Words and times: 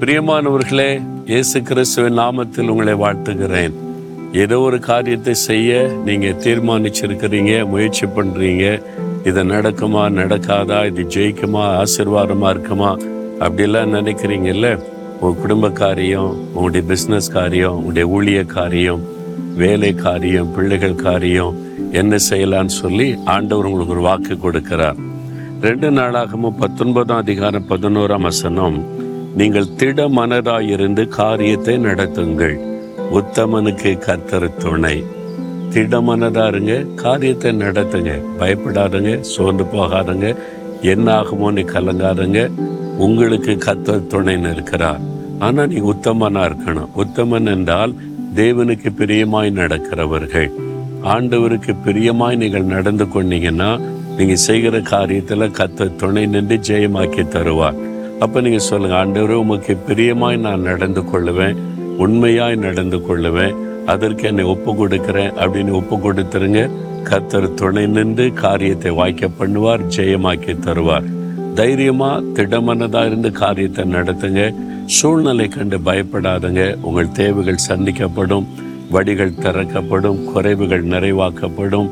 பிரியமானவர்களே 0.00 1.02
இயேசு 1.26 1.62
கிறிஸ்துவின் 1.62 2.18
நாமத்தில் 2.18 2.68
உங்களை 2.68 2.94
வாழ்த்துகிறேன். 2.94 3.74
ஏதோ 4.32 4.58
ஒரு 4.60 4.78
காரியத்தை 4.78 5.34
செய்ய 5.34 5.90
நீங்க 6.04 6.26
தீர்மானிச்சிருக்கிறீங்க 6.26 7.68
முயற்சி 7.68 8.06
பண்றீங்க. 8.06 8.82
இது 9.24 9.44
நடக்குமா 9.44 10.02
நடக்காதா 10.18 10.86
இது 10.86 11.02
ஜெயிக்குமா 11.14 11.82
ஆசீர்வாதமா 11.82 12.48
இருக்குமா 12.48 12.90
அப்படிலாம் 13.38 13.94
நினைக்கிறீங்கல்ல? 13.94 14.80
உங்க 15.20 15.40
குடும்ப 15.40 15.70
காரியம் 15.70 16.30
உங்களுடைய 16.54 16.94
பிஸ்னஸ் 16.94 17.30
காரியம் 17.32 17.76
உங்களுடைய 17.76 18.06
ஊழிய 18.16 18.46
காரியம் 18.46 19.02
வேலை 19.56 19.94
காரியம் 19.94 20.52
பிள்ளைகள் 20.52 20.94
காரியம் 20.94 21.54
என்ன 21.92 22.16
செய்யலான்னு 22.30 22.76
சொல்லி 22.82 23.16
ஆண்டவர் 23.24 23.64
உங்களுக்கு 23.64 23.96
ஒரு 23.96 24.00
வாக்கு 24.00 24.34
கொடுக்கிறார். 24.34 25.00
ரெண்டு 25.60 25.90
நாளாகவும் 25.90 26.58
பத்தொன்பதாம் 26.58 27.16
அதிகாரம் 27.16 27.68
பதினோராம் 27.68 28.28
வசனம் 28.30 29.04
நீங்கள் 29.36 29.74
திட 29.76 30.08
மனதாயிருந்து 30.08 31.08
காரியத்தை 31.08 31.78
நடத்துங்கள். 31.78 32.54
உத்தமனுக்கு 33.12 33.90
கத்தர் 34.06 34.56
துணை. 34.56 35.04
திடமனதா 35.70 36.46
இருங்க 36.46 36.84
காரியத்தை 36.94 37.50
நடத்துங்க. 37.56 38.22
பயப்படாதுங்க 38.38 39.20
சோர்ந்து 39.20 39.64
போகாதுங்க. 39.64 40.36
என்ன 40.82 41.20
ஆகுமோன்னு 41.20 41.64
கலங்காதுங்க. 41.72 42.50
உங்களுக்கு 42.98 43.52
கத்தர் 43.52 44.08
துணைன்னு 44.08 44.52
இருக்கிறார். 44.52 45.00
ஆனா 45.38 45.66
நீ 45.66 45.80
உத்தமனா 45.80 46.44
இருக்கணும். 46.48 46.88
உத்தமன் 46.96 47.46
என்றால் 47.46 47.94
தேவனுக்கு 48.34 48.90
பிரியமாய் 48.98 49.52
நடக்கிறவர்கள். 49.52 50.50
ஆண்டவருக்கு 51.04 51.74
பிரியமாய் 51.84 52.36
நீங்கள் 52.36 52.64
நடந்து 52.64 53.04
கொண்டீங்கன்னா 53.04 53.80
நீங்க 54.16 54.34
செய்கிற 54.34 54.78
காரியத்துல 54.78 55.50
கத்த 55.50 55.96
துணை 55.96 56.26
நின்று 56.26 56.56
ஜெயமாக்கி 56.56 57.24
தருவார். 57.28 57.85
அப்போ 58.24 58.40
நீங்கள் 58.40 58.66
சொல்லுங்கள் 58.66 58.98
ஆண்டவரே 58.98 59.34
உமக்கு 59.44 59.76
பிரியமாய் 59.88 60.38
நான் 60.38 60.60
நடந்து 60.60 61.00
கொள்ளுவேன் 61.00 61.58
உண்மையாய் 62.04 62.56
நடந்து 62.56 62.98
கொள்ளுவேன் 62.98 63.56
அதற்கு 63.92 64.24
என்னை 64.28 64.44
ஒப்பு 64.44 64.70
கொடுக்குறேன் 64.72 65.32
அப்படின்னு 65.42 65.72
ஒப்பு 65.80 65.96
கொடுத்துருங்க 65.96 66.70
கத்தர் 67.08 67.54
துணை 67.54 67.86
நின்று 67.86 68.32
காரியத்தை 68.32 68.90
வாய்க்க 68.90 69.28
பண்ணுவார் 69.40 69.82
ஜெயமாக்கி 69.96 70.54
தருவார். 70.58 71.06
தைரியமாக 71.54 72.24
திடமனதாக 72.36 73.06
இருந்து 73.06 73.30
காரியத்தை 73.32 73.84
நடத்துங்க. 73.84 74.54
சூழ்நிலை 74.86 75.48
கண்டு 75.48 75.78
பயப்படாதங்க. 75.78 76.62
உங்கள் 76.82 77.12
தேவைகள் 77.12 77.66
சந்திக்கப்படும் 77.68 78.48
வடிகள் 78.92 79.38
திறக்கப்படும் 79.44 80.18
குறைவுகள் 80.32 80.84
நிறைவாக்கப்படும். 80.94 81.88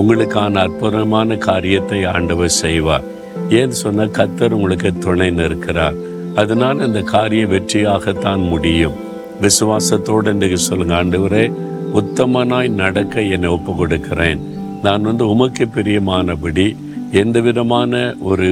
உங்களுக்கான 0.00 0.58
அற்புதமான 0.66 1.36
காரியத்தை 1.48 2.04
ஆண்டவர் 2.04 2.58
செய்வார். 2.62 3.06
ஏன்னு 3.48 3.76
சொன்னால் 3.82 4.16
கத்தர் 4.18 4.50
உங்களுக்கு 4.50 4.98
துணை 4.98 5.30
நிற்கிறார். 5.30 5.94
அதனால் 6.34 6.86
இந்த 6.86 7.00
காரியம் 7.00 7.52
வெற்றியாகத்தான் 7.52 8.42
முடியும். 8.52 8.96
விசுவாசத்தோடு 9.42 10.32
இன்றைக்கு 10.32 10.58
சொல்லுங்க 10.58 10.94
ஆண்டவரே 11.02 11.52
உத்தமனாய் 12.00 12.68
நடக்க 12.68 13.22
என்னை 13.22 13.48
ஒப்பு 13.48 13.74
கொடுக்கிறேன் 13.74 14.40
நான் 14.82 15.02
வந்து 15.02 15.28
உமக்கு 15.28 15.64
பிரியமானபடி 15.76 16.76
எந்த 17.10 17.40
விதமான 17.40 18.14
ஒரு 18.20 18.48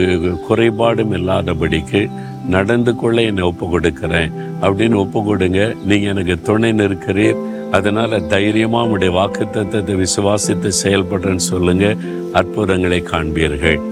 குறைபாடும் 0.48 1.14
இல்லாதபடிக்கு 1.18 2.08
நடந்து 2.48 2.96
கொள்ள 2.96 3.22
என்னை 3.22 3.42
ஒப்பு 3.42 3.68
கொடுக்கிறேன் 3.68 4.32
அப்படின்னு 4.60 4.94
ஒப்பு 4.94 5.22
கொடுங்க 5.22 5.74
நீங்கள் 5.84 6.10
எனக்கு 6.12 6.40
துணை 6.40 6.72
நிற்கிறீர். 6.72 7.40
அதனால் 7.70 8.26
தைரியமாக 8.26 8.84
உங்களுடைய 8.84 9.12
வாக்குத்தத்தை 9.20 9.94
விசுவாசித்து 10.04 10.70
செயல்படுறேன்னு 10.82 11.48
சொல்லுங்கள் 11.52 11.98
அற்புதங்களை 12.32 13.02
காண்பீர்கள். 13.12 13.91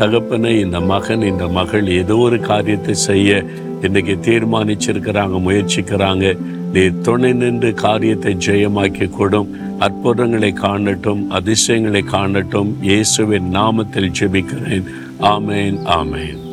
தகப்பனை 0.00 0.60
இந்த 0.60 0.80
மகன் 0.80 1.22
இந்த 1.22 1.48
மகள் 1.48 1.86
ஏதோ 1.86 2.16
ஒரு 2.16 2.40
காரியத்தை 2.40 2.94
செய்ய 2.94 3.42
இன்னைக்கு 3.86 4.14
தீர்மானிச்சிருக்கிறாங்க 4.26 5.36
முயற்சிக்கிறாங்க. 5.46 6.26
நீ 6.72 6.82
துணை 7.02 7.32
நின்று 7.32 7.74
காரியத்தை 7.74 8.36
ஜெயமாக்கி 8.46 9.08
கொடும் 9.18 9.52
அற்புதங்களை 9.78 10.52
காணட்டும் 10.64 11.30
அதிசயங்களை 11.30 12.02
காணட்டும். 12.02 12.76
இயேசுவின் 12.82 13.48
நாமத்தில் 13.54 14.14
ஜெபிக்கிறேன். 14.20 14.86
ஆமேன் 15.34 15.78
ஆமேன். 16.00 16.47